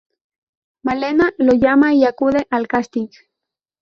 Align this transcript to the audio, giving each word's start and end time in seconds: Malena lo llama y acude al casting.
Malena 0.81 1.31
lo 1.37 1.53
llama 1.53 1.93
y 1.93 2.05
acude 2.05 2.47
al 2.49 2.67
casting. 2.67 3.09